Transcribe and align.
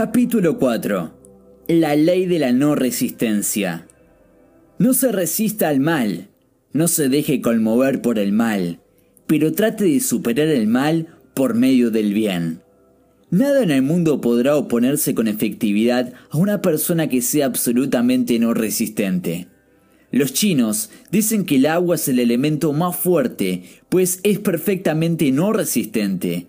Capítulo 0.00 0.60
4. 0.60 1.12
La 1.66 1.96
ley 1.96 2.26
de 2.26 2.38
la 2.38 2.52
no 2.52 2.76
resistencia. 2.76 3.88
No 4.78 4.94
se 4.94 5.10
resista 5.10 5.68
al 5.70 5.80
mal, 5.80 6.28
no 6.72 6.86
se 6.86 7.08
deje 7.08 7.40
conmover 7.40 8.00
por 8.00 8.20
el 8.20 8.30
mal, 8.30 8.78
pero 9.26 9.54
trate 9.54 9.86
de 9.86 9.98
superar 9.98 10.46
el 10.46 10.68
mal 10.68 11.08
por 11.34 11.54
medio 11.54 11.90
del 11.90 12.14
bien. 12.14 12.62
Nada 13.32 13.60
en 13.60 13.72
el 13.72 13.82
mundo 13.82 14.20
podrá 14.20 14.54
oponerse 14.54 15.16
con 15.16 15.26
efectividad 15.26 16.12
a 16.30 16.38
una 16.38 16.62
persona 16.62 17.08
que 17.08 17.20
sea 17.20 17.46
absolutamente 17.46 18.38
no 18.38 18.54
resistente. 18.54 19.48
Los 20.12 20.32
chinos 20.32 20.90
dicen 21.10 21.44
que 21.44 21.56
el 21.56 21.66
agua 21.66 21.96
es 21.96 22.06
el 22.06 22.20
elemento 22.20 22.72
más 22.72 22.94
fuerte, 22.94 23.64
pues 23.88 24.20
es 24.22 24.38
perfectamente 24.38 25.32
no 25.32 25.52
resistente. 25.52 26.46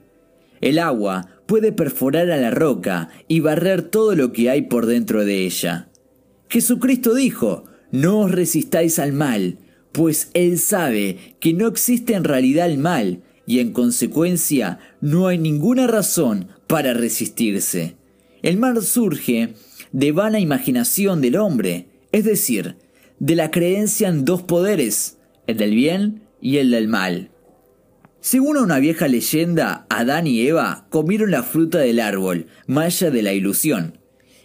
El 0.62 0.78
agua 0.78 1.39
puede 1.50 1.72
perforar 1.72 2.30
a 2.30 2.38
la 2.38 2.52
roca 2.52 3.10
y 3.28 3.40
barrer 3.40 3.82
todo 3.82 4.14
lo 4.14 4.32
que 4.32 4.52
hay 4.52 4.62
por 4.62 4.86
dentro 4.86 5.26
de 5.26 5.48
ella. 5.48 5.90
Jesucristo 6.48 7.16
dijo, 7.16 7.64
no 7.92 8.20
os 8.20 8.32
resistáis 8.32 9.00
al 9.00 9.14
mal, 9.14 9.58
pues 9.92 10.30
Él 10.36 10.60
sabe 10.60 11.36
que 11.40 11.54
no 11.54 11.66
existe 11.66 12.14
en 12.14 12.24
realidad 12.24 12.70
el 12.70 12.78
mal, 12.78 13.24
y 13.48 13.62
en 13.62 13.74
consecuencia 13.74 14.78
no 15.02 15.26
hay 15.26 15.40
ninguna 15.40 15.88
razón 15.88 16.50
para 16.68 16.94
resistirse. 16.94 17.96
El 18.44 18.58
mal 18.58 18.80
surge 18.84 19.56
de 19.92 20.12
vana 20.12 20.40
imaginación 20.40 21.20
del 21.20 21.36
hombre, 21.36 21.88
es 22.12 22.26
decir, 22.26 22.76
de 23.18 23.36
la 23.36 23.50
creencia 23.50 24.08
en 24.08 24.24
dos 24.24 24.44
poderes, 24.44 25.18
el 25.48 25.58
del 25.58 25.74
bien 25.74 26.22
y 26.42 26.58
el 26.58 26.70
del 26.70 26.88
mal. 26.88 27.32
Según 28.22 28.58
una 28.58 28.80
vieja 28.80 29.08
leyenda, 29.08 29.86
Adán 29.90 30.28
y 30.28 30.42
Eva 30.42 30.88
comieron 30.90 31.32
la 31.32 31.44
fruta 31.44 31.80
del 31.80 32.00
árbol, 32.00 32.48
malla 32.68 33.12
de 33.12 33.22
la 33.22 33.34
ilusión, 33.34 33.98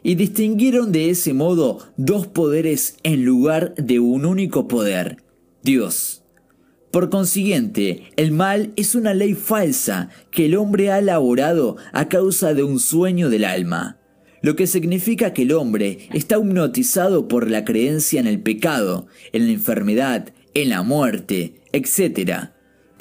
y 0.02 0.14
distinguieron 0.14 0.92
de 0.92 1.10
ese 1.10 1.34
modo 1.34 1.78
dos 1.96 2.26
poderes 2.28 2.96
en 3.02 3.24
lugar 3.24 3.74
de 3.74 3.98
un 3.98 4.26
único 4.26 4.68
poder, 4.68 5.24
Dios. 5.62 6.22
Por 6.92 7.10
consiguiente, 7.10 8.12
el 8.16 8.30
mal 8.30 8.72
es 8.76 8.94
una 8.94 9.12
ley 9.14 9.34
falsa 9.34 10.08
que 10.30 10.46
el 10.46 10.54
hombre 10.54 10.92
ha 10.92 11.00
elaborado 11.00 11.76
a 11.92 12.08
causa 12.08 12.54
de 12.54 12.62
un 12.62 12.78
sueño 12.78 13.28
del 13.28 13.44
alma 13.44 13.98
lo 14.44 14.56
que 14.56 14.66
significa 14.66 15.32
que 15.32 15.44
el 15.44 15.52
hombre 15.52 16.10
está 16.12 16.36
hipnotizado 16.36 17.28
por 17.28 17.50
la 17.50 17.64
creencia 17.64 18.20
en 18.20 18.26
el 18.26 18.40
pecado, 18.40 19.06
en 19.32 19.46
la 19.46 19.52
enfermedad, 19.54 20.34
en 20.52 20.68
la 20.68 20.82
muerte, 20.82 21.62
etc., 21.72 22.50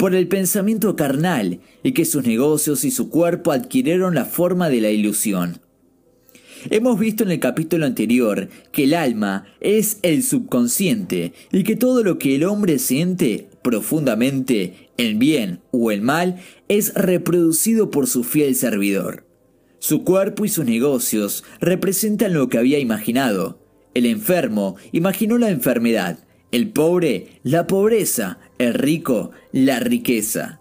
por 0.04 0.14
el 0.14 0.28
pensamiento 0.28 0.96
carnal 0.96 1.60
y 1.82 1.92
que 1.92 2.04
sus 2.04 2.26
negocios 2.26 2.84
y 2.84 2.90
su 2.90 3.08
cuerpo 3.08 3.52
adquirieron 3.52 4.14
la 4.14 4.26
forma 4.26 4.68
de 4.68 4.82
la 4.82 4.90
ilusión. 4.90 5.62
Hemos 6.68 6.98
visto 6.98 7.24
en 7.24 7.30
el 7.30 7.40
capítulo 7.40 7.86
anterior 7.86 8.50
que 8.70 8.84
el 8.84 8.92
alma 8.92 9.46
es 9.60 10.00
el 10.02 10.22
subconsciente 10.22 11.32
y 11.50 11.64
que 11.64 11.74
todo 11.74 12.04
lo 12.04 12.18
que 12.18 12.34
el 12.34 12.44
hombre 12.44 12.78
siente 12.78 13.48
profundamente, 13.62 14.90
el 14.98 15.14
bien 15.14 15.60
o 15.70 15.90
el 15.90 16.02
mal, 16.02 16.36
es 16.68 16.92
reproducido 16.92 17.90
por 17.90 18.06
su 18.06 18.24
fiel 18.24 18.56
servidor. 18.56 19.24
Su 19.78 20.04
cuerpo 20.04 20.44
y 20.44 20.50
sus 20.50 20.66
negocios 20.66 21.44
representan 21.62 22.34
lo 22.34 22.50
que 22.50 22.58
había 22.58 22.78
imaginado. 22.78 23.58
El 23.94 24.04
enfermo 24.04 24.76
imaginó 24.92 25.38
la 25.38 25.48
enfermedad, 25.48 26.18
el 26.50 26.70
pobre 26.70 27.40
la 27.42 27.66
pobreza, 27.66 28.38
el 28.58 28.74
rico 28.74 29.32
la 29.52 29.80
riqueza. 29.80 30.60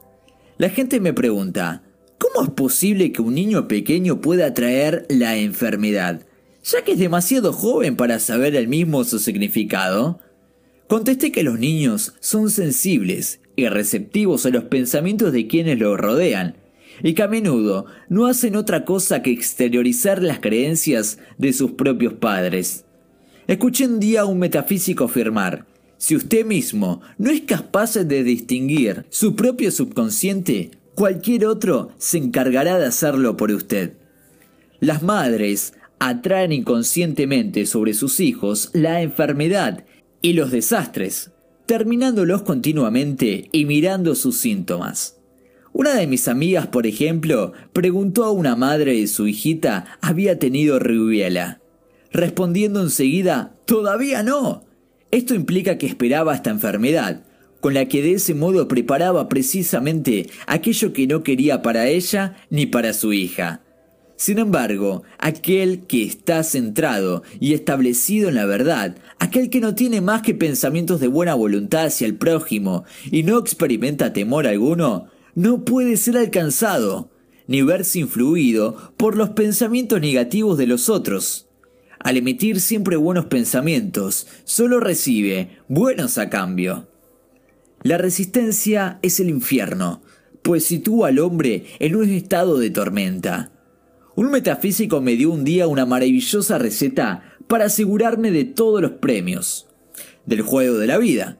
La 0.58 0.70
gente 0.70 1.00
me 1.00 1.14
pregunta, 1.14 1.84
¿cómo 2.18 2.46
es 2.46 2.52
posible 2.52 3.12
que 3.12 3.22
un 3.22 3.36
niño 3.36 3.68
pequeño 3.68 4.22
pueda 4.22 4.48
atraer 4.48 5.06
la 5.10 5.38
enfermedad, 5.38 6.26
ya 6.64 6.84
que 6.84 6.94
es 6.94 7.00
demasiado 7.00 7.54
joven 7.54 7.96
para 7.96 8.20
saber 8.20 8.56
el 8.56 8.68
mismo 8.68 9.04
su 9.04 9.20
significado? 9.20 10.20
Contesté 10.88 11.32
que 11.32 11.44
los 11.44 11.60
niños 11.60 12.14
son 12.20 12.50
sensibles 12.50 13.40
y 13.56 13.68
receptivos 13.68 14.46
a 14.46 14.50
los 14.50 14.66
pensamientos 14.66 15.32
de 15.32 15.48
quienes 15.48 15.80
los 15.80 15.98
rodean, 16.00 16.56
y 17.02 17.14
que 17.14 17.24
a 17.24 17.28
menudo 17.28 17.86
no 18.10 18.28
hacen 18.28 18.56
otra 18.56 18.86
cosa 18.86 19.22
que 19.22 19.32
exteriorizar 19.32 20.22
las 20.22 20.40
creencias 20.40 21.18
de 21.38 21.54
sus 21.54 21.72
propios 21.72 22.14
padres. 22.14 22.86
Escuché 23.48 23.88
un 23.88 24.00
día 24.00 24.22
a 24.22 24.26
un 24.26 24.40
metafísico 24.40 25.06
afirmar, 25.06 25.66
si 26.04 26.18
usted 26.18 26.46
mismo 26.46 27.00
no 27.18 27.32
es 27.32 27.44
capaz 27.44 27.94
de 27.94 28.24
distinguir 28.26 29.06
su 29.10 29.38
propio 29.38 29.72
subconsciente, 29.72 30.72
cualquier 30.96 31.46
otro 31.46 31.92
se 31.98 32.18
encargará 32.18 32.78
de 32.78 32.88
hacerlo 32.88 33.38
por 33.38 33.52
usted. 33.52 33.94
Las 34.82 35.02
madres 35.02 35.76
atraen 36.00 36.52
inconscientemente 36.52 37.66
sobre 37.66 37.94
sus 37.94 38.20
hijos 38.20 38.70
la 38.74 39.02
enfermedad 39.02 39.86
y 40.22 40.34
los 40.34 40.52
desastres, 40.52 41.32
terminándolos 41.68 42.42
continuamente 42.42 43.48
y 43.54 43.64
mirando 43.64 44.14
sus 44.16 44.36
síntomas. 44.36 45.22
Una 45.72 45.94
de 45.96 46.06
mis 46.06 46.28
amigas, 46.28 46.68
por 46.68 46.86
ejemplo, 46.86 47.54
preguntó 47.72 48.26
a 48.26 48.32
una 48.32 48.58
madre 48.58 49.00
de 49.00 49.08
su 49.08 49.26
hijita 49.26 49.98
había 50.02 50.38
tenido 50.38 50.80
rubiela, 50.80 51.62
respondiendo 52.12 52.82
enseguida, 52.82 53.56
todavía 53.66 54.22
no. 54.22 54.73
Esto 55.14 55.36
implica 55.36 55.78
que 55.78 55.86
esperaba 55.86 56.34
esta 56.34 56.50
enfermedad, 56.50 57.22
con 57.62 57.76
la 57.76 57.86
que 57.86 58.02
de 58.02 58.14
ese 58.14 58.34
modo 58.34 58.68
preparaba 58.68 59.30
precisamente 59.30 60.28
aquello 60.48 60.92
que 60.92 61.06
no 61.06 61.22
quería 61.22 61.62
para 61.62 61.88
ella 61.88 62.36
ni 62.50 62.66
para 62.66 62.94
su 62.94 63.14
hija. 63.14 63.62
Sin 64.16 64.40
embargo, 64.40 65.04
aquel 65.20 65.82
que 65.86 66.04
está 66.04 66.42
centrado 66.42 67.22
y 67.40 67.54
establecido 67.54 68.30
en 68.30 68.34
la 68.34 68.48
verdad, 68.48 68.96
aquel 69.20 69.52
que 69.52 69.60
no 69.60 69.76
tiene 69.76 70.02
más 70.02 70.24
que 70.24 70.34
pensamientos 70.34 71.00
de 71.00 71.10
buena 71.10 71.36
voluntad 71.36 71.86
hacia 71.86 72.08
el 72.08 72.16
prójimo 72.16 72.84
y 73.12 73.22
no 73.22 73.38
experimenta 73.38 74.14
temor 74.14 74.48
alguno, 74.48 75.10
no 75.36 75.64
puede 75.64 75.98
ser 75.98 76.18
alcanzado, 76.18 77.12
ni 77.46 77.62
verse 77.62 78.00
influido 78.00 78.96
por 78.98 79.16
los 79.16 79.30
pensamientos 79.30 80.02
negativos 80.02 80.58
de 80.58 80.66
los 80.66 80.90
otros. 80.90 81.43
Al 82.04 82.18
emitir 82.18 82.60
siempre 82.60 82.98
buenos 82.98 83.26
pensamientos, 83.26 84.28
solo 84.44 84.82
recibe 84.82 85.58
buenos 85.70 86.18
a 86.18 86.30
cambio. 86.30 86.90
La 87.82 87.98
resistencia 87.98 89.00
es 89.02 89.22
el 89.22 89.30
infierno, 89.30 90.02
pues 90.42 90.66
sitúa 90.66 91.08
al 91.08 91.20
hombre 91.20 91.66
en 91.80 91.96
un 91.96 92.10
estado 92.10 92.60
de 92.60 92.70
tormenta. 92.70 93.52
Un 94.16 94.32
metafísico 94.32 95.00
me 95.00 95.16
dio 95.16 95.32
un 95.32 95.46
día 95.46 95.68
una 95.68 95.86
maravillosa 95.86 96.58
receta 96.58 97.24
para 97.48 97.66
asegurarme 97.66 98.32
de 98.32 98.44
todos 98.44 98.82
los 98.82 98.92
premios. 98.92 99.68
Del 100.26 100.42
juego 100.42 100.78
de 100.78 100.88
la 100.88 100.98
vida. 100.98 101.38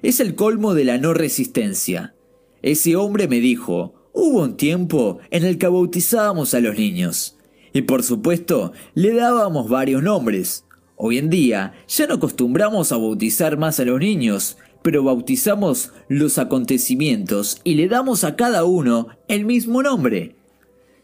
Es 0.00 0.20
el 0.20 0.36
colmo 0.36 0.74
de 0.74 0.84
la 0.84 0.96
no 0.96 1.12
resistencia. 1.12 2.14
Ese 2.62 2.94
hombre 2.94 3.26
me 3.26 3.40
dijo, 3.40 4.10
hubo 4.12 4.42
un 4.42 4.56
tiempo 4.56 5.18
en 5.30 5.44
el 5.44 5.58
que 5.58 5.66
bautizábamos 5.66 6.54
a 6.54 6.60
los 6.60 6.78
niños. 6.78 7.36
Y 7.74 7.82
por 7.82 8.04
supuesto, 8.04 8.72
le 8.94 9.12
dábamos 9.12 9.68
varios 9.68 10.02
nombres. 10.02 10.64
Hoy 10.96 11.18
en 11.18 11.28
día 11.28 11.74
ya 11.88 12.06
no 12.06 12.14
acostumbramos 12.14 12.92
a 12.92 12.96
bautizar 12.96 13.58
más 13.58 13.80
a 13.80 13.84
los 13.84 13.98
niños, 13.98 14.56
pero 14.80 15.02
bautizamos 15.02 15.90
los 16.08 16.38
acontecimientos 16.38 17.60
y 17.64 17.74
le 17.74 17.88
damos 17.88 18.22
a 18.22 18.36
cada 18.36 18.64
uno 18.64 19.08
el 19.26 19.44
mismo 19.44 19.82
nombre. 19.82 20.36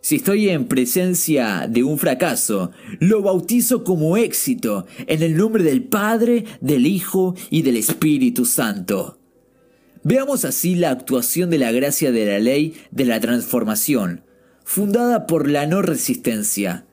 Si 0.00 0.16
estoy 0.16 0.48
en 0.48 0.66
presencia 0.66 1.66
de 1.68 1.82
un 1.82 1.98
fracaso, 1.98 2.70
lo 3.00 3.20
bautizo 3.20 3.82
como 3.82 4.16
éxito 4.16 4.86
en 5.08 5.22
el 5.24 5.36
nombre 5.36 5.64
del 5.64 5.82
Padre, 5.82 6.44
del 6.60 6.86
Hijo 6.86 7.34
y 7.50 7.62
del 7.62 7.76
Espíritu 7.76 8.44
Santo. 8.44 9.18
Veamos 10.04 10.44
así 10.44 10.76
la 10.76 10.90
actuación 10.90 11.50
de 11.50 11.58
la 11.58 11.72
gracia 11.72 12.12
de 12.12 12.26
la 12.26 12.38
ley 12.38 12.74
de 12.92 13.04
la 13.06 13.18
transformación, 13.18 14.22
fundada 14.64 15.26
por 15.26 15.48
la 15.48 15.66
no 15.66 15.82
resistencia. 15.82 16.86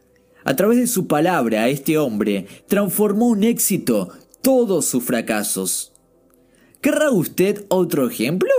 A 0.43 0.55
través 0.55 0.79
de 0.79 0.87
su 0.87 1.07
palabra, 1.07 1.67
este 1.69 1.97
hombre 1.97 2.47
transformó 2.67 3.27
un 3.27 3.43
éxito 3.43 4.09
todos 4.41 4.85
sus 4.85 5.03
fracasos. 5.03 5.93
¿Querrá 6.81 7.11
usted 7.11 7.65
otro 7.69 8.07
ejemplo? 8.07 8.49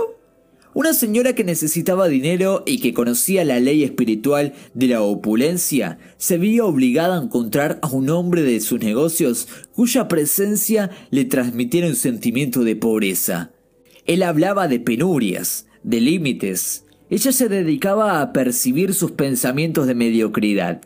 Una 0.75 0.93
señora 0.93 1.33
que 1.33 1.43
necesitaba 1.43 2.07
dinero 2.07 2.63
y 2.65 2.79
que 2.79 2.93
conocía 2.93 3.43
la 3.43 3.59
ley 3.59 3.83
espiritual 3.83 4.53
de 4.75 4.87
la 4.87 5.01
opulencia 5.01 5.97
se 6.17 6.37
vio 6.37 6.67
obligada 6.67 7.17
a 7.17 7.23
encontrar 7.23 7.79
a 7.81 7.87
un 7.87 8.09
hombre 8.11 8.43
de 8.43 8.59
sus 8.59 8.79
negocios 8.79 9.47
cuya 9.73 10.07
presencia 10.07 10.91
le 11.09 11.25
transmitiera 11.25 11.87
un 11.87 11.95
sentimiento 11.95 12.63
de 12.63 12.75
pobreza. 12.75 13.51
Él 14.05 14.21
hablaba 14.21 14.67
de 14.67 14.79
penurias, 14.79 15.65
de 15.81 16.01
límites. 16.01 16.85
Ella 17.09 17.31
se 17.31 17.49
dedicaba 17.49 18.21
a 18.21 18.33
percibir 18.33 18.93
sus 18.93 19.11
pensamientos 19.11 19.87
de 19.87 19.95
mediocridad. 19.95 20.81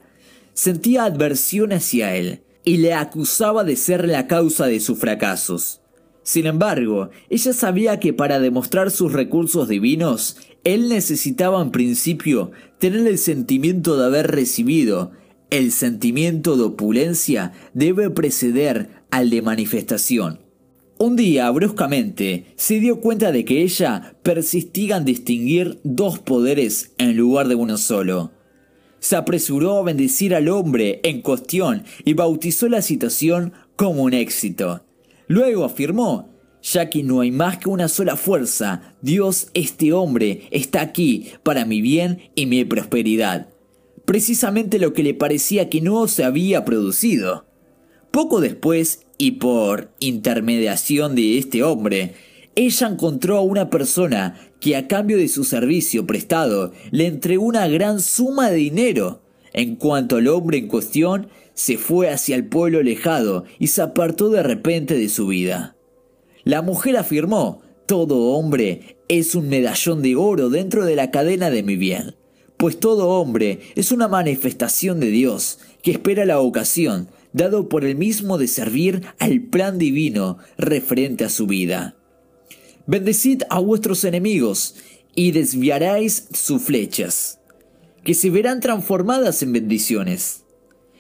Sentía 0.54 1.04
adversión 1.04 1.74
hacia 1.74 2.16
él 2.16 2.42
y 2.64 2.78
le 2.78 2.94
acusaba 2.94 3.64
de 3.64 3.76
ser 3.76 4.08
la 4.08 4.28
causa 4.28 4.68
de 4.68 4.80
sus 4.80 4.98
fracasos. 4.98 5.82
Sin 6.24 6.46
embargo, 6.46 7.10
ella 7.30 7.52
sabía 7.52 8.00
que 8.00 8.14
para 8.14 8.40
demostrar 8.40 8.92
sus 8.92 9.12
recursos 9.12 9.68
divinos, 9.68 10.38
él 10.64 10.88
necesitaba 10.88 11.62
en 11.62 11.72
principio 11.72 12.52
tener 12.80 13.06
el 13.06 13.18
sentimiento 13.18 13.98
de 13.98 14.06
haber 14.06 14.32
recibido 14.32 15.12
El 15.50 15.72
sentimiento 15.72 16.56
de 16.56 16.64
opulencia 16.64 17.52
debe 17.74 18.10
preceder 18.10 18.90
al 19.12 19.30
de 19.30 19.42
manifestación. 19.42 20.43
Un 20.98 21.16
día, 21.16 21.50
bruscamente, 21.52 22.54
se 22.56 22.80
dio 22.80 23.02
cuenta 23.02 23.32
de 23.32 23.44
que 23.44 23.62
ella 23.62 24.16
persistía 24.24 24.98
en 24.98 25.06
distinguir 25.06 25.80
dos 25.84 26.20
poderes 26.20 26.94
en 26.98 27.18
lugar 27.18 27.48
de 27.48 27.56
uno 27.56 27.78
solo. 27.78 28.32
Se 29.00 29.16
apresuró 29.16 29.80
a 29.80 29.84
bendecir 29.84 30.34
al 30.34 30.48
hombre 30.48 31.02
en 31.04 31.22
cuestión 31.22 31.84
y 32.06 32.14
bautizó 32.14 32.70
la 32.70 32.82
situación 32.82 33.54
como 33.76 34.04
un 34.04 34.14
éxito. 34.14 34.86
Luego 35.28 35.66
afirmó, 35.66 36.30
ya 36.62 36.90
que 36.90 37.04
no 37.04 37.20
hay 37.20 37.32
más 37.32 37.58
que 37.58 37.70
una 37.70 37.90
sola 37.90 38.16
fuerza, 38.16 38.96
Dios, 39.02 39.50
este 39.54 39.92
hombre, 39.92 40.48
está 40.52 40.82
aquí 40.82 41.32
para 41.44 41.66
mi 41.66 41.82
bien 41.82 42.30
y 42.36 42.46
mi 42.46 42.64
prosperidad 42.64 43.54
precisamente 44.06 44.80
lo 44.80 44.94
que 44.94 45.04
le 45.04 45.14
parecía 45.14 45.70
que 45.70 45.82
no 45.82 46.08
se 46.08 46.24
había 46.24 46.66
producido. 46.66 47.46
Poco 48.12 48.42
después, 48.42 49.03
y 49.18 49.32
por 49.32 49.92
intermediación 50.00 51.16
de 51.16 51.38
este 51.38 51.64
hombre, 51.64 52.16
ella 52.56 52.88
encontró 52.88 53.38
a 53.38 53.42
una 53.42 53.70
persona 53.70 54.40
que 54.60 54.76
a 54.76 54.88
cambio 54.88 55.18
de 55.18 55.28
su 55.28 55.44
servicio 55.44 56.06
prestado 56.06 56.72
le 56.92 57.08
entregó 57.08 57.46
una 57.46 57.68
gran 57.68 58.00
suma 58.00 58.50
de 58.50 58.58
dinero. 58.58 59.22
En 59.54 59.76
cuanto 59.76 60.18
al 60.18 60.28
hombre 60.28 60.58
en 60.58 60.68
cuestión, 60.68 61.28
se 61.54 61.78
fue 61.78 62.10
hacia 62.10 62.36
el 62.36 62.46
pueblo 62.46 62.80
alejado 62.80 63.46
y 63.60 63.68
se 63.68 63.82
apartó 63.82 64.30
de 64.30 64.44
repente 64.44 64.98
de 64.98 65.10
su 65.10 65.28
vida. 65.28 65.76
La 66.44 66.62
mujer 66.62 66.98
afirmó, 66.98 67.62
todo 67.86 68.32
hombre 68.32 68.98
es 69.08 69.36
un 69.36 69.50
medallón 69.50 70.02
de 70.02 70.16
oro 70.16 70.50
dentro 70.50 70.86
de 70.86 70.96
la 70.96 71.12
cadena 71.12 71.50
de 71.50 71.64
mi 71.64 71.76
bien 71.76 72.16
pues 72.64 72.80
todo 72.80 73.10
hombre 73.10 73.60
es 73.76 73.92
una 73.92 74.08
manifestación 74.08 75.02
de 75.02 75.08
Dios 75.08 75.60
que 75.82 75.92
espera 75.92 76.24
la 76.24 76.40
ocasión 76.40 77.10
dado 77.34 77.68
por 77.68 77.84
el 77.84 77.96
mismo 77.96 78.38
de 78.38 78.48
servir 78.48 79.02
al 79.20 79.42
plan 79.42 79.78
divino 79.78 80.38
referente 80.58 81.26
a 81.26 81.30
su 81.30 81.48
vida. 81.48 81.96
Bendecid 82.86 83.44
a 83.50 83.60
vuestros 83.60 84.04
enemigos 84.04 84.76
y 85.16 85.32
desviaréis 85.32 86.28
sus 86.34 86.62
flechas, 86.62 87.40
que 88.04 88.14
se 88.14 88.30
verán 88.30 88.60
transformadas 88.60 89.42
en 89.44 89.54
bendiciones. 89.54 90.44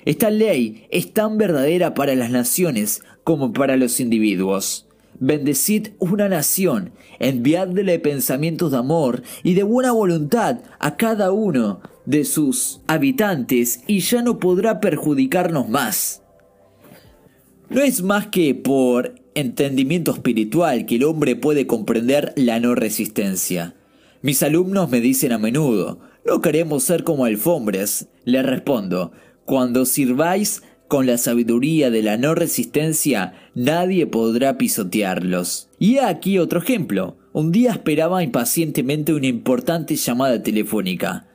Esta 0.06 0.30
ley 0.30 0.88
es 0.92 1.14
tan 1.14 1.38
verdadera 1.38 1.94
para 1.94 2.16
las 2.16 2.30
naciones 2.30 3.04
como 3.24 3.54
para 3.54 3.78
los 3.78 4.00
individuos. 4.00 4.88
Bendecid 5.20 5.90
una 6.00 6.28
nación, 6.28 6.92
enviadle 7.20 8.00
pensamientos 8.00 8.72
de 8.72 8.78
amor 8.78 9.24
y 9.44 9.54
de 9.54 9.64
buena 9.64 9.92
voluntad 9.92 10.60
a 10.80 10.98
cada 10.98 11.32
uno 11.32 11.82
de 12.06 12.26
sus 12.26 12.82
habitantes 12.88 13.82
y 13.88 14.00
ya 14.00 14.22
no 14.22 14.40
podrá 14.40 14.80
perjudicarnos 14.80 15.70
más. 15.70 16.23
No 17.74 17.82
es 17.82 18.04
más 18.04 18.28
que 18.28 18.54
por 18.54 19.16
entendimiento 19.34 20.12
espiritual 20.12 20.86
que 20.86 20.98
el 20.98 21.06
hombre 21.06 21.36
puede 21.36 21.66
comprender 21.66 22.32
la 22.36 22.60
no 22.60 22.76
resistencia. 22.76 23.74
Mis 24.22 24.44
alumnos 24.44 24.92
me 24.92 25.02
dicen 25.02 25.32
a 25.32 25.40
menudo, 25.40 25.98
no 26.24 26.40
queremos 26.40 26.84
ser 26.84 27.04
como 27.04 27.26
alfombras. 27.26 28.10
Le 28.26 28.44
respondo, 28.44 29.12
cuando 29.46 29.86
sirváis 29.86 30.62
con 30.88 31.08
la 31.08 31.18
sabiduría 31.18 31.90
de 31.90 32.04
la 32.04 32.16
no 32.16 32.36
resistencia, 32.36 33.34
nadie 33.56 34.06
podrá 34.06 34.60
pisotearlos. 34.60 35.68
Y 35.80 35.98
aquí 35.98 36.38
otro 36.38 36.60
ejemplo. 36.60 37.18
Un 37.34 37.52
día 37.52 37.72
esperaba 37.72 38.22
impacientemente 38.22 39.16
una 39.16 39.26
importante 39.26 39.96
llamada 39.96 40.44
telefónica. 40.44 41.26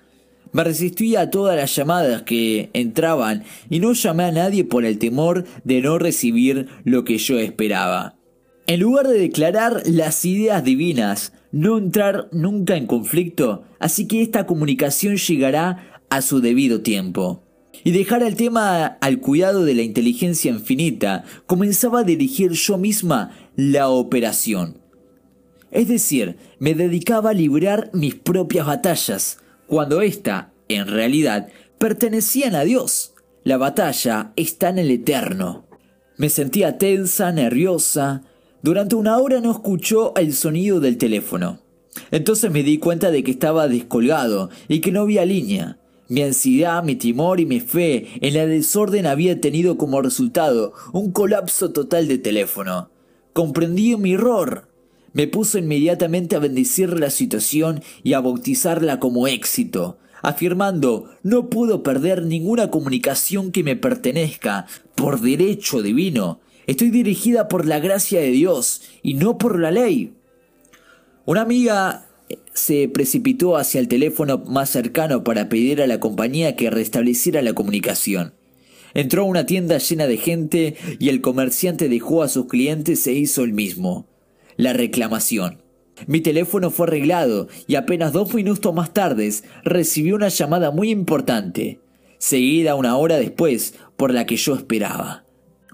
Me 0.52 0.64
resistía 0.64 1.22
a 1.22 1.30
todas 1.30 1.56
las 1.56 1.74
llamadas 1.74 2.22
que 2.22 2.70
entraban 2.72 3.44
y 3.68 3.80
no 3.80 3.92
llamé 3.92 4.24
a 4.24 4.32
nadie 4.32 4.64
por 4.64 4.84
el 4.84 4.98
temor 4.98 5.44
de 5.64 5.80
no 5.80 5.98
recibir 5.98 6.68
lo 6.84 7.04
que 7.04 7.18
yo 7.18 7.38
esperaba. 7.38 8.16
En 8.66 8.80
lugar 8.80 9.08
de 9.08 9.18
declarar 9.18 9.82
las 9.86 10.24
ideas 10.24 10.62
divinas, 10.62 11.32
no 11.52 11.78
entrar 11.78 12.28
nunca 12.32 12.76
en 12.76 12.86
conflicto, 12.86 13.64
así 13.78 14.06
que 14.06 14.22
esta 14.22 14.46
comunicación 14.46 15.16
llegará 15.16 16.02
a 16.10 16.22
su 16.22 16.40
debido 16.40 16.82
tiempo 16.82 17.42
y 17.84 17.92
dejar 17.92 18.22
el 18.22 18.36
tema 18.36 18.84
al 18.84 19.20
cuidado 19.20 19.64
de 19.64 19.74
la 19.74 19.82
inteligencia 19.82 20.50
infinita, 20.50 21.24
comenzaba 21.46 22.00
a 22.00 22.04
dirigir 22.04 22.52
yo 22.52 22.78
misma 22.78 23.32
la 23.56 23.88
operación. 23.88 24.78
Es 25.70 25.88
decir, 25.88 26.36
me 26.58 26.74
dedicaba 26.74 27.30
a 27.30 27.34
librar 27.34 27.90
mis 27.92 28.14
propias 28.14 28.66
batallas, 28.66 29.38
cuando 29.68 30.00
ésta, 30.00 30.52
en 30.68 30.86
realidad, 30.86 31.48
pertenecían 31.76 32.54
a 32.54 32.64
Dios. 32.64 33.14
La 33.44 33.58
batalla 33.58 34.32
está 34.34 34.70
en 34.70 34.78
el 34.78 34.90
eterno. 34.90 35.66
Me 36.16 36.30
sentía 36.30 36.78
tensa, 36.78 37.32
nerviosa. 37.32 38.22
Durante 38.62 38.96
una 38.96 39.18
hora 39.18 39.40
no 39.40 39.52
escuchó 39.52 40.14
el 40.16 40.32
sonido 40.32 40.80
del 40.80 40.96
teléfono. 40.96 41.60
Entonces 42.10 42.50
me 42.50 42.62
di 42.62 42.78
cuenta 42.78 43.10
de 43.10 43.22
que 43.22 43.30
estaba 43.30 43.68
descolgado 43.68 44.48
y 44.68 44.80
que 44.80 44.90
no 44.90 45.02
había 45.02 45.26
línea. 45.26 45.78
Mi 46.08 46.22
ansiedad, 46.22 46.82
mi 46.82 46.96
temor 46.96 47.38
y 47.38 47.44
mi 47.44 47.60
fe 47.60 48.08
en 48.22 48.34
la 48.34 48.46
desorden 48.46 49.06
había 49.06 49.38
tenido 49.38 49.76
como 49.76 50.00
resultado 50.00 50.72
un 50.94 51.12
colapso 51.12 51.72
total 51.72 52.08
de 52.08 52.16
teléfono. 52.16 52.90
Comprendí 53.34 53.94
mi 53.96 54.14
error. 54.14 54.67
Me 55.12 55.26
puso 55.26 55.58
inmediatamente 55.58 56.36
a 56.36 56.40
bendecir 56.40 56.98
la 56.98 57.10
situación 57.10 57.82
y 58.02 58.12
a 58.12 58.20
bautizarla 58.20 59.00
como 59.00 59.26
éxito, 59.26 59.98
afirmando 60.22 61.10
no 61.22 61.48
puedo 61.48 61.82
perder 61.82 62.24
ninguna 62.24 62.70
comunicación 62.70 63.52
que 63.52 63.64
me 63.64 63.76
pertenezca 63.76 64.66
por 64.94 65.20
derecho 65.20 65.82
divino. 65.82 66.40
Estoy 66.66 66.90
dirigida 66.90 67.48
por 67.48 67.66
la 67.66 67.78
gracia 67.78 68.20
de 68.20 68.30
Dios 68.30 68.82
y 69.02 69.14
no 69.14 69.38
por 69.38 69.58
la 69.58 69.70
ley. 69.70 70.12
Una 71.24 71.42
amiga 71.42 72.06
se 72.52 72.88
precipitó 72.88 73.56
hacia 73.56 73.80
el 73.80 73.88
teléfono 73.88 74.38
más 74.38 74.70
cercano 74.70 75.24
para 75.24 75.48
pedir 75.48 75.80
a 75.80 75.86
la 75.86 76.00
compañía 76.00 76.56
que 76.56 76.70
restableciera 76.70 77.40
la 77.40 77.54
comunicación. 77.54 78.34
Entró 78.94 79.22
a 79.22 79.26
una 79.26 79.46
tienda 79.46 79.78
llena 79.78 80.06
de 80.06 80.16
gente 80.16 80.76
y 80.98 81.08
el 81.08 81.20
comerciante 81.20 81.88
dejó 81.88 82.22
a 82.22 82.28
sus 82.28 82.46
clientes 82.46 83.06
e 83.06 83.12
hizo 83.12 83.44
el 83.44 83.52
mismo. 83.52 84.06
La 84.58 84.72
reclamación. 84.72 85.62
Mi 86.08 86.20
teléfono 86.20 86.72
fue 86.72 86.88
arreglado 86.88 87.46
y 87.68 87.76
apenas 87.76 88.12
dos 88.12 88.34
minutos 88.34 88.74
más 88.74 88.92
tarde 88.92 89.32
recibí 89.62 90.10
una 90.10 90.26
llamada 90.26 90.72
muy 90.72 90.90
importante, 90.90 91.78
seguida 92.18 92.74
una 92.74 92.96
hora 92.96 93.18
después 93.18 93.76
por 93.96 94.12
la 94.12 94.26
que 94.26 94.36
yo 94.36 94.56
esperaba. 94.56 95.24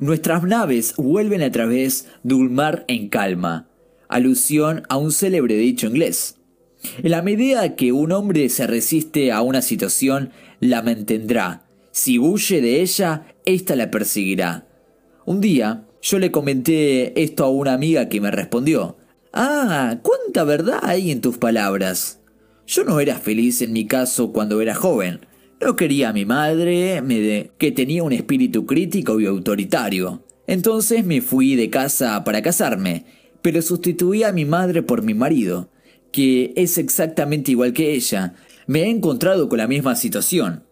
Nuestras 0.01 0.43
naves 0.43 0.95
vuelven 0.99 1.41
a 1.41 1.51
través 1.51 2.09
de 2.25 2.35
un 2.35 2.53
mar 2.53 2.85
en 2.87 3.09
calma, 3.09 3.71
alusión 4.07 4.83
a 4.91 4.99
un 4.99 5.13
célebre 5.13 5.57
dicho 5.57 5.87
inglés. 5.87 6.37
En 7.03 7.11
la 7.11 7.23
medida 7.23 7.77
que 7.77 7.91
un 7.93 8.13
hombre 8.13 8.51
se 8.51 8.67
resiste 8.67 9.33
a 9.33 9.41
una 9.41 9.63
situación, 9.63 10.31
la 10.61 10.83
mantendrá. 10.83 11.65
Si 11.91 12.19
huye 12.19 12.61
de 12.61 12.83
ella, 12.83 13.35
ésta 13.47 13.77
la 13.77 13.91
perseguirá. 13.91 14.67
Un 15.25 15.41
día, 15.41 15.87
yo 16.05 16.19
le 16.19 16.31
comenté 16.31 17.21
esto 17.21 17.45
a 17.45 17.49
una 17.49 17.73
amiga 17.73 18.09
que 18.09 18.21
me 18.21 18.31
respondió. 18.31 18.99
Ah, 19.33 19.99
cuánta 20.03 20.45
verdad 20.45 20.79
hay 20.83 21.11
en 21.11 21.21
tus 21.21 21.39
palabras. 21.39 22.21
Yo 22.67 22.85
no 22.85 23.01
era 23.01 23.19
feliz 23.19 23.63
en 23.63 23.73
mi 23.73 23.87
caso 23.87 24.31
cuando 24.31 24.61
era 24.61 24.75
joven. 24.75 25.21
No 25.61 25.77
quería 25.77 26.11
a 26.11 26.13
mi 26.13 26.27
madre, 26.27 27.03
que 27.59 27.73
tenía 27.73 28.03
un 28.03 28.13
espíritu 28.13 28.67
crítico 28.67 29.19
y 29.19 29.27
autoritario. 29.27 30.23
Entonces 30.47 31.07
me 31.07 31.23
fui 31.23 31.57
de 31.57 31.71
casa 31.71 32.23
para 32.23 32.43
casarme, 32.43 33.07
pero 33.41 33.63
sustituí 33.63 34.25
a 34.25 34.33
mi 34.33 34.45
madre 34.45 34.83
por 34.83 35.03
mi 35.03 35.15
marido 35.15 35.71
que 36.15 36.53
es 36.55 36.79
exactamente 36.79 37.51
igual 37.51 37.73
que 37.73 37.93
ella. 37.93 38.35
Me 38.69 38.83
he 38.83 38.89
encontrado 38.89 39.49
con 39.49 39.59
la 39.59 39.67
misma 39.67 39.97
situación. 39.97 40.63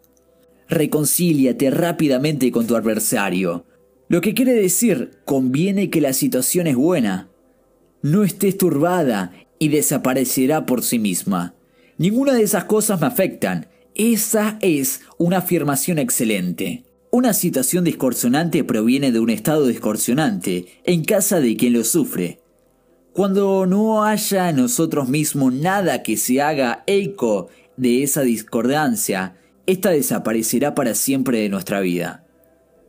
Reconcíliate 0.68 1.68
rápidamente 1.72 2.52
con 2.52 2.68
tu 2.68 2.76
adversario. 2.76 3.66
Lo 4.12 4.20
que 4.20 4.34
quiere 4.34 4.52
decir, 4.52 5.12
conviene 5.24 5.88
que 5.88 6.02
la 6.02 6.12
situación 6.12 6.66
es 6.66 6.76
buena. 6.76 7.30
No 8.02 8.24
estés 8.24 8.58
turbada 8.58 9.32
y 9.58 9.70
desaparecerá 9.70 10.66
por 10.66 10.82
sí 10.82 10.98
misma. 10.98 11.54
Ninguna 11.96 12.34
de 12.34 12.42
esas 12.42 12.64
cosas 12.64 13.00
me 13.00 13.06
afectan. 13.06 13.68
Esa 13.94 14.58
es 14.60 15.00
una 15.16 15.38
afirmación 15.38 15.98
excelente. 15.98 16.84
Una 17.10 17.32
situación 17.32 17.84
discordionante 17.84 18.64
proviene 18.64 19.12
de 19.12 19.20
un 19.20 19.30
estado 19.30 19.66
discordionante 19.66 20.66
en 20.84 21.04
casa 21.04 21.40
de 21.40 21.56
quien 21.56 21.72
lo 21.72 21.82
sufre. 21.82 22.38
Cuando 23.14 23.64
no 23.64 24.04
haya 24.04 24.50
en 24.50 24.56
nosotros 24.56 25.08
mismos 25.08 25.54
nada 25.54 26.02
que 26.02 26.18
se 26.18 26.42
haga 26.42 26.84
eco 26.86 27.48
de 27.78 28.02
esa 28.02 28.20
discordancia, 28.20 29.36
esta 29.64 29.88
desaparecerá 29.88 30.74
para 30.74 30.94
siempre 30.94 31.38
de 31.38 31.48
nuestra 31.48 31.80
vida. 31.80 32.21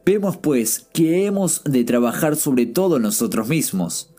Vemos 0.06 0.38
pues 0.38 0.88
que 0.94 1.26
hemos 1.26 1.64
de 1.64 1.84
trabajar 1.84 2.36
sobre 2.36 2.66
todo 2.66 3.00
nosotros 3.00 3.48
mismos. 3.48 4.14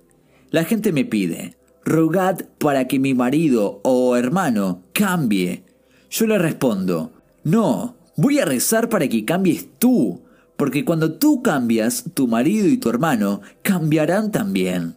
La 0.51 0.65
gente 0.65 0.93
me 0.93 1.05
pide, 1.05 1.57
rogad 1.85 2.41
para 2.59 2.87
que 2.89 2.99
mi 2.99 3.15
marido 3.15 3.81
o 3.83 4.17
hermano 4.17 4.83
cambie. 4.93 5.65
Yo 6.11 6.27
le 6.27 6.39
respondo, 6.39 7.13
no, 7.43 7.97
Voy 8.17 8.39
a 8.39 8.45
rezar 8.45 8.89
para 8.89 9.09
que 9.09 9.25
cambies 9.25 9.67
tú, 9.81 10.23
porque 10.57 10.85
cuando 10.85 11.15
tú 11.15 11.43
cambias, 11.43 12.05
tu 12.15 12.29
marido 12.29 12.69
y 12.69 12.77
tu 12.77 12.89
hermano 12.89 13.41
cambiarán 13.63 14.31
también. 14.31 14.95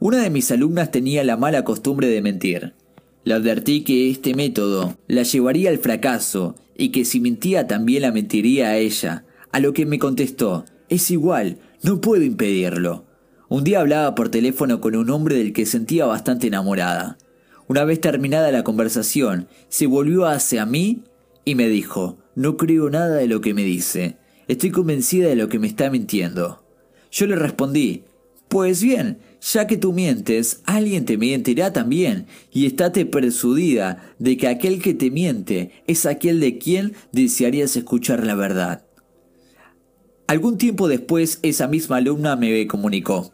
Una 0.00 0.22
de 0.22 0.30
mis 0.30 0.50
alumnas 0.50 0.90
tenía 0.90 1.24
la 1.24 1.36
mala 1.36 1.64
costumbre 1.64 2.08
de 2.08 2.22
mentir. 2.22 2.72
Le 3.24 3.34
advertí 3.34 3.82
que 3.82 4.08
este 4.08 4.34
método 4.34 4.96
la 5.08 5.24
llevaría 5.24 5.68
al 5.68 5.76
fracaso 5.76 6.54
y 6.74 6.88
que 6.88 7.04
si 7.04 7.20
mentía 7.20 7.66
también 7.66 8.02
la 8.02 8.12
mentiría 8.12 8.68
a 8.68 8.78
ella, 8.78 9.26
a 9.52 9.60
lo 9.60 9.72
que 9.72 9.86
me 9.86 9.98
contestó, 9.98 10.64
es 10.88 11.10
igual, 11.10 11.58
no 11.82 12.00
puedo 12.00 12.22
impedirlo. 12.22 13.06
Un 13.48 13.64
día 13.64 13.80
hablaba 13.80 14.14
por 14.14 14.28
teléfono 14.28 14.80
con 14.80 14.94
un 14.94 15.10
hombre 15.10 15.36
del 15.36 15.52
que 15.52 15.66
sentía 15.66 16.06
bastante 16.06 16.48
enamorada. 16.48 17.18
Una 17.66 17.84
vez 17.84 18.00
terminada 18.00 18.52
la 18.52 18.64
conversación, 18.64 19.48
se 19.68 19.86
volvió 19.86 20.26
hacia 20.26 20.66
mí 20.66 21.04
y 21.44 21.54
me 21.54 21.68
dijo, 21.68 22.18
no 22.34 22.56
creo 22.56 22.90
nada 22.90 23.16
de 23.16 23.26
lo 23.26 23.40
que 23.40 23.54
me 23.54 23.64
dice, 23.64 24.16
estoy 24.48 24.70
convencida 24.70 25.28
de 25.28 25.36
lo 25.36 25.48
que 25.48 25.58
me 25.58 25.66
está 25.66 25.90
mintiendo. 25.90 26.64
Yo 27.10 27.26
le 27.26 27.36
respondí, 27.36 28.04
pues 28.48 28.82
bien, 28.82 29.18
ya 29.40 29.66
que 29.66 29.76
tú 29.76 29.92
mientes, 29.92 30.62
alguien 30.64 31.04
te 31.04 31.16
mentirá 31.18 31.72
también, 31.72 32.26
y 32.52 32.66
estate 32.66 33.06
persuadida 33.06 34.14
de 34.18 34.36
que 34.36 34.48
aquel 34.48 34.82
que 34.82 34.94
te 34.94 35.10
miente 35.10 35.70
es 35.86 36.06
aquel 36.06 36.40
de 36.40 36.58
quien 36.58 36.94
desearías 37.12 37.76
escuchar 37.76 38.24
la 38.24 38.34
verdad. 38.34 38.87
Algún 40.28 40.58
tiempo 40.58 40.88
después, 40.88 41.40
esa 41.42 41.68
misma 41.68 41.96
alumna 41.96 42.36
me 42.36 42.66
comunicó. 42.66 43.32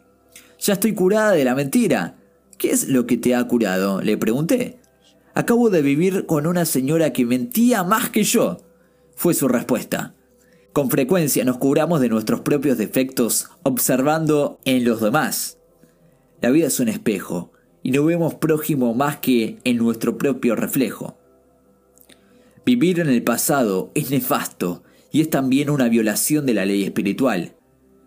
Ya 0.60 0.74
estoy 0.74 0.94
curada 0.94 1.32
de 1.32 1.44
la 1.44 1.56
mentira. 1.56 2.16
¿Qué 2.56 2.70
es 2.70 2.86
lo 2.86 3.04
que 3.04 3.16
te 3.16 3.34
ha 3.34 3.42
curado? 3.48 4.00
Le 4.00 4.16
pregunté. 4.16 4.78
Acabo 5.34 5.70
de 5.70 5.82
vivir 5.82 6.24
con 6.26 6.46
una 6.46 6.64
señora 6.64 7.12
que 7.12 7.26
mentía 7.26 7.82
más 7.82 8.10
que 8.10 8.22
yo. 8.22 8.58
Fue 9.16 9.34
su 9.34 9.48
respuesta. 9.48 10.14
Con 10.72 10.88
frecuencia 10.88 11.44
nos 11.44 11.58
curamos 11.58 12.00
de 12.00 12.08
nuestros 12.08 12.42
propios 12.42 12.78
defectos 12.78 13.48
observando 13.64 14.60
en 14.64 14.84
los 14.84 15.00
demás. 15.00 15.58
La 16.40 16.50
vida 16.50 16.68
es 16.68 16.78
un 16.78 16.86
espejo 16.86 17.50
y 17.82 17.90
no 17.90 18.04
vemos 18.04 18.36
prójimo 18.36 18.94
más 18.94 19.16
que 19.16 19.58
en 19.64 19.78
nuestro 19.78 20.16
propio 20.16 20.54
reflejo. 20.54 21.18
Vivir 22.64 23.00
en 23.00 23.08
el 23.08 23.24
pasado 23.24 23.90
es 23.96 24.12
nefasto 24.12 24.84
y 25.14 25.21
es 25.21 25.30
también 25.30 25.71
una 25.71 25.88
violación 25.88 26.44
de 26.44 26.54
la 26.54 26.66
ley 26.66 26.83
espiritual. 26.83 27.54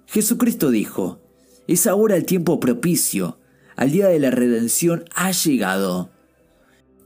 Jesucristo 0.07 0.71
dijo, 0.71 1.21
es 1.65 1.87
ahora 1.87 2.17
el 2.17 2.25
tiempo 2.25 2.59
propicio, 2.59 3.39
al 3.77 3.91
día 3.91 4.09
de 4.09 4.19
la 4.19 4.29
redención 4.29 5.05
ha 5.15 5.31
llegado. 5.31 6.09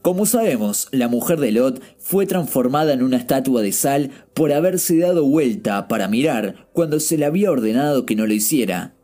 Como 0.02 0.26
sabemos, 0.26 0.88
la 0.90 1.06
mujer 1.06 1.38
de 1.38 1.52
Lot 1.52 1.80
fue 1.98 2.26
transformada 2.26 2.92
en 2.94 3.04
una 3.04 3.16
estatua 3.16 3.62
de 3.62 3.70
sal 3.70 4.10
por 4.34 4.52
haberse 4.52 4.98
dado 4.98 5.24
vuelta 5.24 5.86
para 5.86 6.08
mirar 6.08 6.68
cuando 6.72 6.98
se 6.98 7.16
le 7.16 7.24
había 7.24 7.52
ordenado 7.52 8.04
que 8.04 8.16
no 8.16 8.26
lo 8.26 8.34
hiciera. 8.34 8.94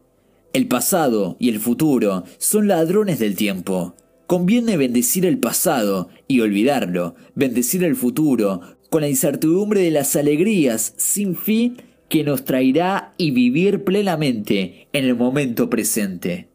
El 0.53 0.67
pasado 0.67 1.37
y 1.39 1.51
el 1.51 1.61
futuro 1.61 2.25
son 2.39 2.67
ladrones 2.67 3.21
del 3.21 3.37
tiempo. 3.37 3.95
Conviene 4.27 4.77
bendecir 4.77 5.27
el 5.27 5.39
pasado 5.39 6.09
y 6.27 6.41
olvidarlo, 6.41 7.15
bendecir 7.37 7.85
el 7.85 7.95
futuro 7.95 8.78
con 8.91 9.03
la 9.03 9.09
incertidumbre 9.09 9.81
de 9.81 9.91
las 9.91 10.17
alegrías 10.17 10.95
sin 10.97 11.37
fin 11.37 11.83
que 12.09 12.25
nos 12.25 12.45
traerá 12.45 13.15
y 13.19 13.31
vivir 13.31 13.85
plenamente 13.85 14.89
en 14.93 15.05
el 15.05 15.15
momento 15.15 15.69
presente. 15.69 16.49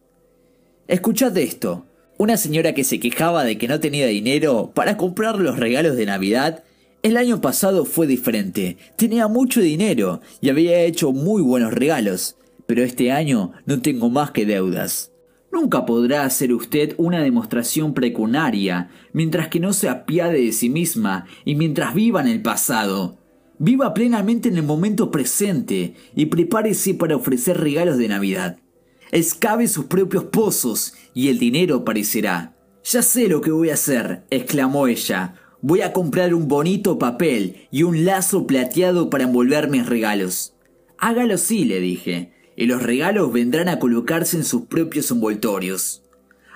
Escuchad 0.88 1.38
esto. 1.38 1.86
Una 2.18 2.38
señora 2.38 2.74
que 2.74 2.84
se 2.84 3.00
quejaba 3.00 3.44
de 3.44 3.58
que 3.58 3.68
no 3.68 3.80
tenía 3.80 4.08
dinero 4.08 4.72
para 4.74 4.98
comprar 4.98 5.40
los 5.40 5.60
regalos 5.60 5.96
de 5.96 6.06
Navidad, 6.06 6.64
el 7.02 7.18
año 7.18 7.42
pasado 7.42 7.86
fue 7.86 8.08
diferente. 8.08 8.78
Tenía 8.96 9.28
mucho 9.28 9.62
dinero 9.62 10.22
y 10.42 10.50
había 10.50 10.82
hecho 10.82 11.12
muy 11.12 11.42
buenos 11.42 11.74
regalos 11.74 12.38
pero 12.66 12.84
este 12.84 13.12
año 13.12 13.52
no 13.66 13.82
tengo 13.82 14.10
más 14.10 14.32
que 14.32 14.46
deudas. 14.46 15.13
Nunca 15.54 15.86
podrá 15.86 16.26
hacer 16.26 16.52
usted 16.52 16.96
una 16.98 17.22
demostración 17.22 17.94
precunaria 17.94 18.90
mientras 19.14 19.50
que 19.50 19.60
no 19.60 19.72
se 19.72 19.88
apiade 19.88 20.42
de 20.42 20.52
sí 20.52 20.68
misma 20.68 21.28
y 21.46 21.54
mientras 21.54 21.94
viva 21.94 22.22
en 22.22 22.28
el 22.28 22.42
pasado. 22.42 23.20
Viva 23.60 23.94
plenamente 23.94 24.50
en 24.50 24.58
el 24.58 24.64
momento 24.64 25.12
presente 25.12 25.94
y 26.16 26.26
prepárese 26.26 26.96
para 26.96 27.16
ofrecer 27.16 27.60
regalos 27.62 28.00
de 28.00 28.08
Navidad. 28.08 28.58
Escabe 29.12 29.68
sus 29.68 29.86
propios 29.86 30.24
pozos 30.24 30.96
y 31.14 31.28
el 31.28 31.38
dinero 31.38 31.76
aparecerá. 31.76 32.56
Ya 32.84 33.04
sé 33.04 33.28
lo 33.28 33.42
que 33.42 33.52
voy 33.52 33.70
a 33.70 33.76
hacer, 33.76 34.24
exclamó 34.32 34.88
ella. 34.88 35.36
Voy 35.62 35.82
a 35.82 35.94
comprar 35.94 36.34
un 36.34 36.48
bonito 36.48 36.98
papel 36.98 37.68
y 37.70 37.84
un 37.84 38.06
lazo 38.06 38.48
plateado 38.48 39.12
para 39.12 39.26
envolver 39.26 39.70
mis 39.70 39.86
regalos. 39.86 40.56
Hágalo 40.98 41.38
sí, 41.38 41.66
le 41.66 41.80
dije 41.80 42.34
y 42.56 42.66
los 42.66 42.84
regalos 42.84 43.32
vendrán 43.32 43.70
a 43.70 43.80
colocarse 43.80 44.38
en 44.38 44.44
sus 44.44 44.64
propios 44.64 45.10
envoltorios. 45.12 46.04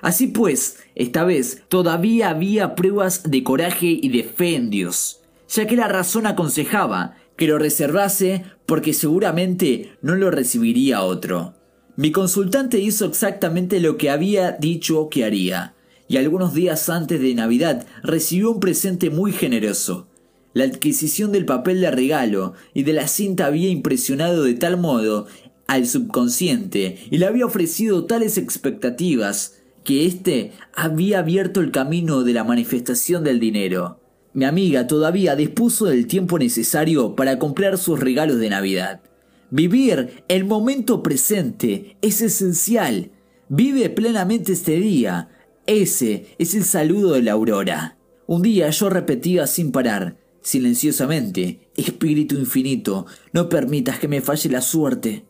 Así 0.02 0.28
pues, 0.28 0.78
esta 0.96 1.24
vez 1.24 1.64
todavía 1.70 2.30
había 2.30 2.76
pruebas 2.76 3.30
de 3.30 3.44
coraje 3.44 3.88
y 3.88 4.10
de 4.10 4.24
fe 4.24 4.56
en 4.56 4.70
Dios, 4.70 5.22
ya 5.50 5.66
que 5.66 5.76
la 5.76 5.88
razón 5.88 6.28
aconsejaba 6.28 7.16
que 7.36 7.48
lo 7.48 7.58
reservase 7.58 8.44
porque 8.66 8.94
seguramente 8.94 9.98
no 10.02 10.16
lo 10.16 10.32
recibiría 10.32 11.04
otro. 11.04 11.54
Mi 11.96 12.12
consultante 12.12 12.80
hizo 12.80 13.06
exactamente 13.06 13.80
lo 13.80 13.98
que 13.98 14.10
había 14.10 14.52
dicho 14.52 15.10
que 15.10 15.24
haría, 15.26 15.74
y 16.08 16.18
algunos 16.18 16.54
días 16.54 16.90
antes 16.90 17.20
de 17.20 17.34
Navidad 17.34 17.86
recibió 18.04 18.52
un 18.52 18.60
presente 18.60 19.10
muy 19.10 19.32
generoso. 19.32 20.08
La 20.54 20.64
adquisición 20.64 21.32
del 21.32 21.46
papel 21.46 21.82
de 21.82 21.92
regalo 21.92 22.54
y 22.74 22.84
de 22.84 22.94
la 22.94 23.08
cinta 23.08 23.46
había 23.46 23.70
impresionado 23.70 24.44
de 24.44 24.54
tal 24.54 24.78
modo 24.78 25.28
al 25.68 25.86
subconsciente 25.86 26.98
y 27.12 27.18
le 27.18 27.26
había 27.26 27.46
ofrecido 27.46 28.06
tales 28.06 28.38
expectativas 28.38 29.58
que 29.84 30.06
éste 30.06 30.52
había 30.74 31.20
abierto 31.20 31.62
el 31.62 31.72
camino 31.72 32.24
de 32.24 32.34
la 32.34 32.44
manifestación 32.44 33.24
del 33.24 33.40
dinero. 33.40 34.00
Mi 34.34 34.46
amiga 34.46 34.88
todavía 34.88 35.36
dispuso 35.36 35.86
del 35.86 36.08
tiempo 36.08 36.38
necesario 36.38 37.16
para 37.16 37.40
comprar 37.40 37.78
sus 37.78 38.00
regalos 38.00 38.40
de 38.40 38.50
Navidad. 38.50 39.02
Vivir 39.50 40.24
el 40.28 40.46
momento 40.46 41.02
presente 41.02 41.98
es 42.02 42.22
esencial. 42.22 43.12
Vive 43.48 43.90
plenamente 43.90 44.52
este 44.52 44.76
día. 44.76 45.30
Ese 45.66 46.36
es 46.38 46.54
el 46.54 46.66
saludo 46.66 47.14
de 47.14 47.22
la 47.22 47.32
aurora. 47.32 47.98
Un 48.26 48.42
día 48.42 48.70
yo 48.70 48.90
repetía 48.90 49.48
sin 49.48 49.72
parar, 49.72 50.18
silenciosamente, 50.42 51.70
Espíritu 51.78 52.36
infinito, 52.36 53.06
no 53.32 53.48
permitas 53.48 54.00
que 54.00 54.10
me 54.10 54.20
falle 54.20 54.50
la 54.50 54.62
suerte. 54.62 55.27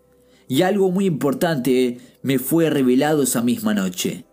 Y 0.48 0.62
algo 0.62 0.92
muy 0.92 1.06
importante 1.06 1.98
me 2.22 2.40
fue 2.40 2.70
revelado 2.70 3.24
esa 3.24 3.42
misma 3.42 3.74
noche. 3.74 4.26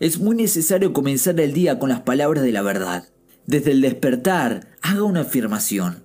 Es 0.00 0.18
muy 0.18 0.34
necesario 0.34 0.92
comenzar 0.92 1.38
el 1.40 1.52
día 1.52 1.78
con 1.78 1.90
las 1.90 2.00
palabras 2.00 2.42
de 2.42 2.52
la 2.52 2.62
verdad. 2.62 3.08
Desde 3.46 3.70
el 3.70 3.80
despertar, 3.80 4.68
haga 4.82 5.04
una 5.04 5.20
afirmación. 5.20 6.02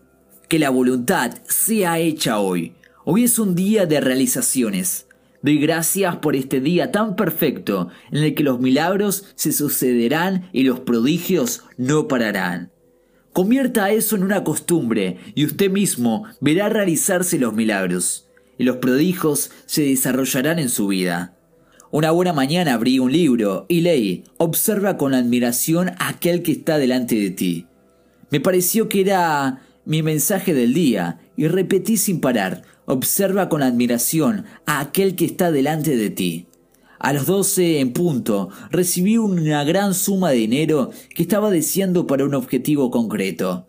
Que 0.47 0.59
la 0.59 0.69
voluntad 0.69 1.33
sea 1.47 1.97
hecha 1.97 2.39
hoy. 2.39 2.75
Hoy 3.05 3.23
es 3.23 3.39
un 3.39 3.55
día 3.55 3.87
de 3.87 4.01
realizaciones. 4.01 5.07
Doy 5.41 5.59
gracias 5.59 6.17
por 6.17 6.35
este 6.35 6.59
día 6.59 6.91
tan 6.91 7.15
perfecto 7.15 7.89
en 8.11 8.23
el 8.23 8.35
que 8.35 8.43
los 8.43 8.59
milagros 8.59 9.25
se 9.35 9.51
sucederán 9.51 10.49
y 10.53 10.63
los 10.63 10.81
prodigios 10.81 11.63
no 11.77 12.07
pararán. 12.07 12.71
Convierta 13.31 13.91
eso 13.91 14.15
en 14.15 14.23
una 14.23 14.43
costumbre 14.43 15.17
y 15.35 15.45
usted 15.45 15.69
mismo 15.69 16.23
verá 16.39 16.69
realizarse 16.69 17.37
los 17.37 17.53
milagros 17.53 18.24
y 18.57 18.63
los 18.63 18.77
prodigios 18.77 19.51
se 19.65 19.83
desarrollarán 19.83 20.59
en 20.59 20.69
su 20.69 20.87
vida. 20.87 21.35
Una 21.91 22.11
buena 22.11 22.33
mañana 22.33 22.73
abrí 22.73 22.99
un 22.99 23.11
libro 23.11 23.65
y 23.69 23.81
leí, 23.81 24.23
observa 24.37 24.97
con 24.97 25.13
admiración 25.13 25.89
a 25.99 26.09
aquel 26.09 26.43
que 26.43 26.51
está 26.51 26.77
delante 26.77 27.15
de 27.15 27.29
ti. 27.29 27.67
Me 28.31 28.41
pareció 28.41 28.89
que 28.89 29.01
era 29.01 29.61
mi 29.85 30.01
mensaje 30.01 30.53
del 30.53 30.73
día 30.73 31.19
y 31.37 31.47
repetí 31.47 31.97
sin 31.97 32.19
parar, 32.19 32.63
observa 32.85 33.49
con 33.49 33.63
admiración 33.63 34.45
a 34.65 34.79
aquel 34.79 35.15
que 35.15 35.25
está 35.25 35.51
delante 35.51 35.95
de 35.95 36.09
ti. 36.09 36.47
A 36.99 37.13
los 37.13 37.27
doce 37.27 37.79
en 37.79 37.93
punto 37.93 38.49
recibí 38.71 39.17
una 39.17 39.63
gran 39.63 39.93
suma 39.93 40.31
de 40.31 40.37
dinero 40.37 40.91
que 41.13 41.21
estaba 41.21 41.51
deseando 41.51 42.07
para 42.07 42.25
un 42.25 42.33
objetivo 42.33 42.89
concreto. 42.89 43.67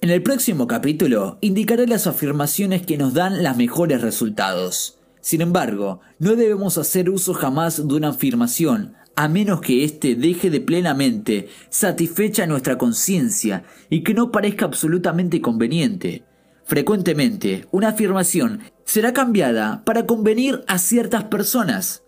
En 0.00 0.10
el 0.10 0.22
próximo 0.22 0.68
capítulo 0.68 1.38
indicaré 1.40 1.88
las 1.88 2.06
afirmaciones 2.06 2.86
que 2.86 2.96
nos 2.96 3.14
dan 3.14 3.42
los 3.42 3.56
mejores 3.56 4.00
resultados. 4.00 4.96
Sin 5.20 5.40
embargo, 5.40 6.00
no 6.20 6.36
debemos 6.36 6.78
hacer 6.78 7.10
uso 7.10 7.34
jamás 7.34 7.88
de 7.88 7.94
una 7.94 8.10
afirmación 8.10 8.94
a 9.16 9.26
menos 9.26 9.60
que 9.60 9.82
éste 9.82 10.14
deje 10.14 10.50
de 10.50 10.60
plenamente 10.60 11.48
satisfecha 11.68 12.46
nuestra 12.46 12.78
conciencia 12.78 13.64
y 13.90 14.04
que 14.04 14.14
no 14.14 14.30
parezca 14.30 14.66
absolutamente 14.66 15.40
conveniente. 15.40 16.22
Frecuentemente, 16.64 17.66
una 17.72 17.88
afirmación 17.88 18.60
será 18.84 19.12
cambiada 19.12 19.82
para 19.84 20.06
convenir 20.06 20.62
a 20.68 20.78
ciertas 20.78 21.24
personas. 21.24 22.04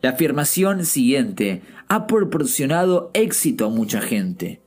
La 0.00 0.10
afirmación 0.10 0.86
siguiente 0.86 1.60
ha 1.88 2.06
proporcionado 2.06 3.10
éxito 3.12 3.66
a 3.66 3.70
mucha 3.70 4.00
gente. 4.00 4.62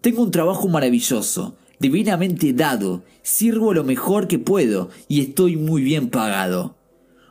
Tengo 0.00 0.22
un 0.22 0.30
trabajo 0.30 0.68
maravilloso, 0.68 1.58
divinamente 1.78 2.52
dado, 2.52 3.02
sirvo 3.22 3.74
lo 3.74 3.84
mejor 3.84 4.28
que 4.28 4.38
puedo 4.38 4.90
y 5.08 5.20
estoy 5.20 5.56
muy 5.56 5.82
bien 5.82 6.10
pagado. 6.10 6.76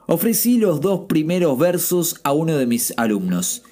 Ofrecí 0.08 0.58
los 0.58 0.82
dos 0.82 1.02
primeros 1.08 1.58
versos 1.58 2.20
a 2.24 2.34
uno 2.34 2.58
de 2.58 2.66
mis 2.66 2.94
alumnos, 2.98 3.64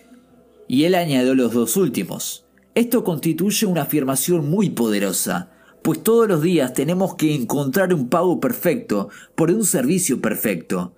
y 0.67 0.85
él 0.85 0.95
añadió 0.95 1.35
los 1.35 1.53
dos 1.53 1.75
últimos. 1.75 2.45
Esto 2.73 3.03
constituye 3.03 3.65
una 3.65 3.81
afirmación 3.81 4.49
muy 4.49 4.69
poderosa, 4.69 5.51
pues 5.81 6.01
todos 6.01 6.27
los 6.27 6.41
días 6.41 6.73
tenemos 6.73 7.15
que 7.15 7.35
encontrar 7.35 7.93
un 7.93 8.07
pago 8.07 8.39
perfecto 8.39 9.09
por 9.35 9.51
un 9.51 9.65
servicio 9.65 10.21
perfecto. 10.21 10.93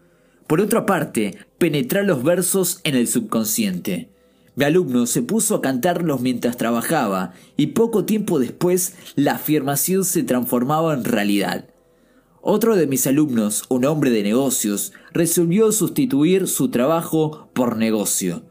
Por 0.45 0.61
otra 0.61 0.85
parte, 0.85 1.37
penetrar 1.57 2.05
los 2.05 2.23
versos 2.23 2.81
en 2.83 2.95
el 2.95 3.07
subconsciente. 3.07 4.12
Mi 4.55 4.65
alumno 4.65 5.07
se 5.07 5.23
puso 5.23 5.55
a 5.55 5.61
cantarlos 5.61 6.21
mientras 6.21 6.57
trabajaba 6.57 7.33
y 7.57 7.67
poco 7.67 8.05
tiempo 8.05 8.39
después 8.39 8.93
la 9.15 9.33
afirmación 9.33 10.05
se 10.05 10.23
transformaba 10.23 10.93
en 10.93 11.03
realidad. 11.03 11.69
Otro 12.41 12.75
de 12.75 12.87
mis 12.87 13.07
alumnos, 13.07 13.63
un 13.69 13.85
hombre 13.85 14.11
de 14.11 14.21
negocios, 14.21 14.91
resolvió 15.13 15.71
sustituir 15.71 16.47
su 16.47 16.69
trabajo 16.69 17.49
por 17.53 17.77
negocio. 17.77 18.43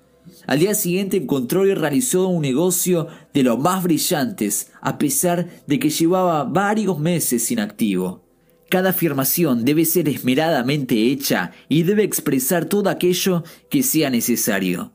Al 0.47 0.59
día 0.59 0.75
siguiente 0.75 1.19
encontró 1.19 1.67
y 1.67 1.75
realizó 1.75 2.27
un 2.27 2.43
negocio 2.43 3.09
de 3.33 3.43
los 3.43 3.59
más 3.59 3.83
brillantes, 3.85 4.73
a 4.81 4.99
pesar 4.99 5.49
de 5.67 5.79
que 5.79 5.91
llevaba 5.91 6.45
varios 6.45 6.99
meses 6.99 7.51
inactivo. 7.51 8.25
Cada 8.71 8.91
afirmación 8.91 9.65
debe 9.65 9.85
ser 9.85 10.09
esmeradamente 10.09 11.13
hecha 11.13 11.53
y 11.69 11.83
debe 11.83 12.03
expresar 12.03 12.65
todo 12.65 12.89
aquello 12.89 13.45
que 13.69 13.83
sea 13.83 14.09
necesario. 14.09 14.93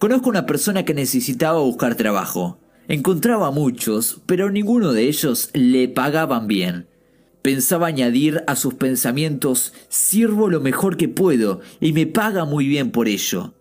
Conozco 0.00 0.30
una 0.30 0.46
persona 0.46 0.86
que 0.86 0.94
necesitaba 0.94 1.60
buscar 1.60 1.94
trabajo. 1.94 2.58
Encontraba 2.88 3.50
muchos, 3.50 4.22
pero 4.24 4.50
ninguno 4.50 4.94
de 4.94 5.02
ellos 5.02 5.50
le 5.52 5.88
pagaban 5.88 6.46
bien. 6.46 6.88
Pensaba 7.42 7.88
añadir 7.88 8.42
a 8.46 8.56
sus 8.56 8.72
pensamientos, 8.72 9.74
sirvo 9.90 10.48
lo 10.48 10.60
mejor 10.60 10.96
que 10.96 11.10
puedo 11.10 11.60
y 11.82 11.92
me 11.92 12.06
paga 12.06 12.46
muy 12.46 12.66
bien 12.66 12.92
por 12.92 13.08
ello. 13.08 13.52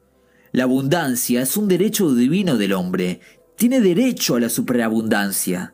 La 0.54 0.64
abundancia 0.64 1.42
es 1.42 1.58
un 1.58 1.68
derecho 1.68 2.16
divino 2.16 2.56
del 2.56 2.72
hombre. 2.72 3.20
Tiene 3.58 3.82
derecho 3.82 4.36
a 4.36 4.40
la 4.40 4.48
superabundancia. 4.48 5.74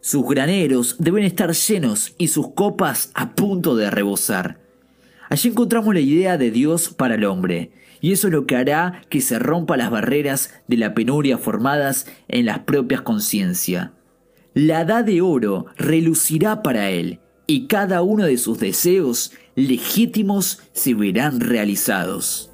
Sus 0.00 0.24
graneros 0.28 0.94
deben 1.00 1.24
estar 1.24 1.52
llenos 1.52 2.14
y 2.18 2.28
sus 2.28 2.52
copas 2.52 3.10
a 3.14 3.34
punto 3.34 3.74
de 3.74 3.90
rebosar. 3.90 4.60
Allí 5.28 5.50
encontramos 5.50 5.94
la 5.94 6.00
idea 6.00 6.38
de 6.38 6.50
Dios 6.50 6.88
para 6.90 7.16
el 7.16 7.24
hombre, 7.24 7.70
y 8.00 8.12
eso 8.12 8.28
es 8.28 8.32
lo 8.32 8.46
que 8.46 8.56
hará 8.56 9.02
que 9.08 9.20
se 9.20 9.38
rompa 9.38 9.76
las 9.76 9.90
barreras 9.90 10.54
de 10.68 10.76
la 10.76 10.94
penuria 10.94 11.38
formadas 11.38 12.06
en 12.28 12.46
las 12.46 12.60
propias 12.60 13.02
conciencias. 13.02 13.90
La 14.54 14.82
edad 14.82 15.04
de 15.04 15.20
oro 15.20 15.66
relucirá 15.76 16.62
para 16.62 16.90
él, 16.90 17.20
y 17.46 17.66
cada 17.66 18.02
uno 18.02 18.24
de 18.24 18.38
sus 18.38 18.58
deseos 18.58 19.32
legítimos 19.54 20.60
se 20.72 20.94
verán 20.94 21.40
realizados. 21.40 22.47